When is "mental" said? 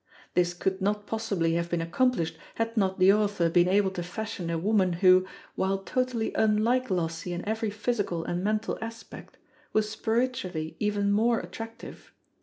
8.43-8.79